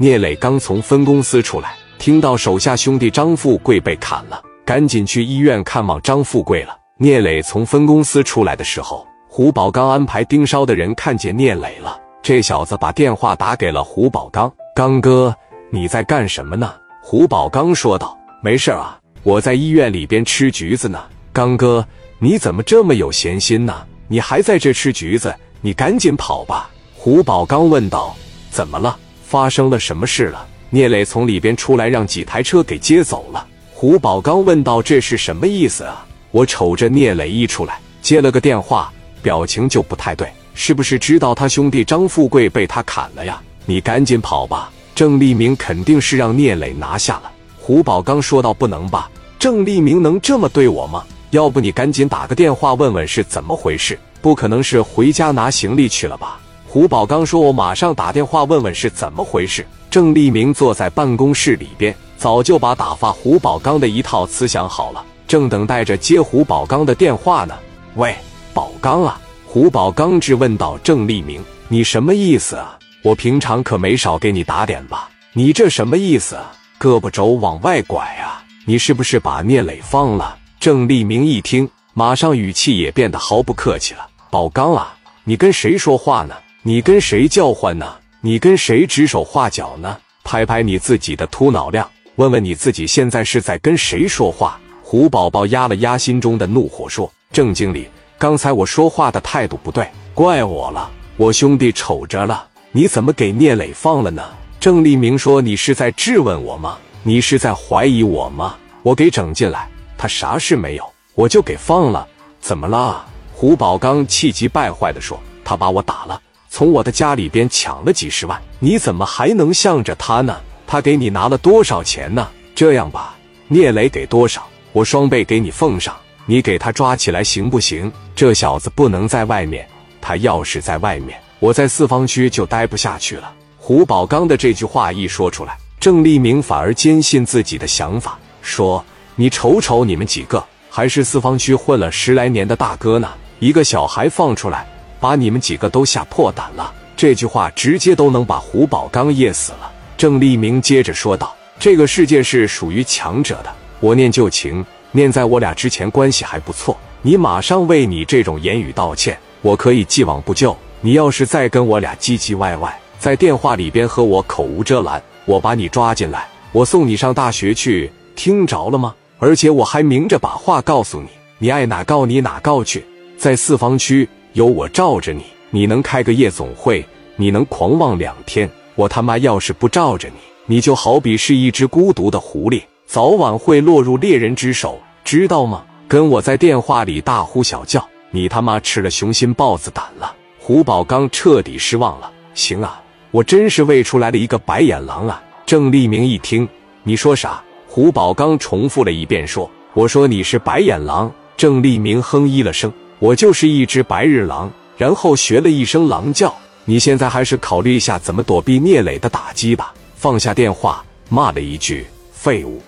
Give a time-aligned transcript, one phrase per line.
[0.00, 6.78] 聂磊刚从分公司出来，听到手下兄弟张富贵被砍了，赶紧去医院看望张富贵了。
[6.98, 12.00] 聂磊从分公司出来的时候，胡宝刚安排盯梢的人看见聂磊了。
[12.22, 15.34] 这小子把电话打给了胡宝刚：“刚哥，
[15.68, 16.72] 你在干什么呢？”
[17.02, 21.02] 胡宝刚说道：“没事啊，我在医院里边吃橘子呢。”
[21.34, 21.84] 刚哥，
[22.20, 23.74] 你怎么这么有闲心呢？
[24.06, 25.34] 你还在这吃橘子？
[25.60, 26.70] 你赶紧跑吧！
[26.94, 28.14] 胡宝刚问道
[28.48, 28.96] ：“怎么了？
[29.28, 33.46] 发生了什么事了？”聂磊从里边出来，让几台车给接走了。
[33.72, 43.40] 胡宝刚问道：“这是什么意思啊？”我瞅着聂磊一出来，接了个电话，表情就不太对，是不是知道他兄弟张富贵被他砍了呀？
[43.64, 44.70] 你赶紧跑吧！
[44.94, 47.30] 郑立明肯定是让聂磊拿下了。
[47.58, 49.10] 胡宝刚说道：“不能吧？
[49.38, 51.04] 郑立明能这么对我吗？
[51.30, 53.98] 要不你赶紧打个电话问问是怎么回事？
[54.20, 56.40] 不可能是回家拿行李去了吧？”
[56.70, 65.02] 胡宝刚说：“我马上打电话问问是怎么回事。”郑立明坐在办公室里边，早就把打发胡宝刚的一套词想好了。
[65.26, 67.58] 正等待着接胡宝刚的电话呢。
[67.94, 68.14] 喂，
[68.52, 69.18] 宝刚啊！
[69.46, 72.78] 胡宝刚质问道：“郑立明，你什么意思啊？
[73.02, 75.08] 我平常可没少给你打点吧？
[75.32, 76.52] 你这什么意思啊？
[76.78, 78.44] 胳膊肘往外拐啊？
[78.66, 84.94] 你是不是把聂磊放了？”郑立明一听，马上语气也变得毫不客气了：“宝刚啊，
[85.24, 86.34] 你跟谁说话呢？
[86.68, 87.96] 你跟谁叫唤呢？
[88.20, 89.96] 你跟谁指手画脚呢？
[90.22, 97.88] 拍拍你自己的秃脑梁，问问你自己现在是在跟谁说话？”胡宝宝压了压心中的怒火，说：“郑经理，
[98.18, 100.90] 刚才我说话的态度不对，怪我了。
[101.16, 104.22] 我兄弟瞅着了，你怎么给聂磊放了呢？”
[104.60, 106.76] 郑立明说：“你是在质问我吗？
[107.02, 108.54] 你是在怀疑我吗？
[108.82, 109.66] 我给整进来，
[109.96, 112.06] 他啥事没有，我就给放了。
[112.42, 120.40] 怎么了？”胡宝刚气急败坏地说：“他把我打了，从我的家里边抢了几十万，你怎么还能向着他呢？
[120.66, 122.28] 他给你拿了多少钱呢？
[122.54, 123.16] 这样吧，
[123.48, 127.90] 聂磊给多少？”我双倍给你奉上，你给他抓起来行不行？
[128.14, 129.66] 这小子不能在外面，
[130.00, 133.32] 他要是在外面，我在四方区就待不下去了。
[133.56, 138.84] 胡宝刚的这句话一说出来，郑立明反而坚信自己的想法，说
[139.16, 144.66] ：“你瞅瞅你们几个，还是四方区混了十来年的大哥呢，一个小孩放出来，
[145.00, 149.70] 把你们几个都吓破胆了。”这句话直接都能把胡宝刚噎死了。
[149.96, 160.56] 郑立明接着说道：“这个世界是属于强者的。”我念旧情，念在我俩之前关系还不错，你马上为你这种言语道歉，我可以既往不咎。
[160.80, 168.94] 你要是再跟我俩唧唧歪歪，在电话里边和我口无遮拦，我把你抓进来，我送你上大学去，听着了吗？
[169.20, 172.84] 而且我还明着把话告诉你，你爱哪告你哪告去，
[173.16, 176.84] 在四方区有我罩着你，你能开个夜总会，
[177.16, 180.14] 你能狂妄两天，我他妈要是不罩着你，
[180.46, 182.62] 你就好比是一只孤独的狐狸。
[182.86, 185.64] 早晚会落入猎人之手，知道吗？
[185.86, 190.14] 跟我在电话里大呼小叫，你他妈吃了雄心豹子胆了！
[190.38, 192.10] 胡宝刚彻底失望了。
[192.34, 195.22] 行啊，我真是喂出来了一个白眼狼啊！
[195.44, 196.48] 郑立明一听，
[196.82, 197.42] 你说啥？
[197.66, 206.34] 胡宝刚重复了一遍，说：“我说你是白眼狼。”郑立明哼一了声：“我就是一只白日狼。”然后学了一声狼叫。
[206.64, 209.72] 你现在还是考虑一下怎么躲避聂磊的打击吧。
[209.96, 212.62] 放下电话，骂了一句：“废物。”